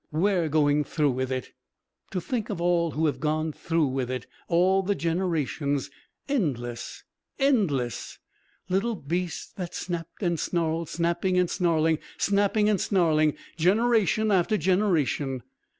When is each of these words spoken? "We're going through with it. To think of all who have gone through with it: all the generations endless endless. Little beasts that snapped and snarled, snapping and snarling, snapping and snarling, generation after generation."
"We're 0.11 0.49
going 0.49 0.83
through 0.83 1.11
with 1.11 1.31
it. 1.31 1.51
To 2.09 2.19
think 2.19 2.49
of 2.49 2.59
all 2.59 2.89
who 2.89 3.05
have 3.05 3.19
gone 3.19 3.51
through 3.53 3.85
with 3.85 4.09
it: 4.09 4.25
all 4.47 4.81
the 4.81 4.95
generations 4.95 5.91
endless 6.27 7.03
endless. 7.37 8.17
Little 8.67 8.95
beasts 8.95 9.53
that 9.57 9.75
snapped 9.75 10.23
and 10.23 10.39
snarled, 10.39 10.89
snapping 10.89 11.37
and 11.37 11.47
snarling, 11.51 11.99
snapping 12.17 12.67
and 12.67 12.81
snarling, 12.81 13.35
generation 13.57 14.31
after 14.31 14.57
generation." 14.57 15.43